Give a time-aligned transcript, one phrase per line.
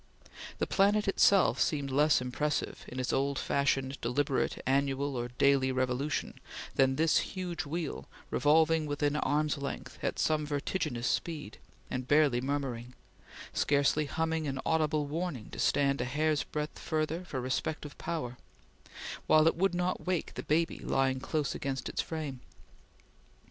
[0.57, 6.39] The planet itself seemed less impressive, in its old fashioned, deliberate, annual or daily revolution,
[6.73, 11.59] than this huge wheel, revolving within arm's length at some vertiginous speed,
[11.91, 12.95] and barely murmuring
[13.53, 18.37] scarcely humming an audible warning to stand a hair's breadth further for respect of power
[19.27, 22.41] while it would not wake the baby lying close against its frame.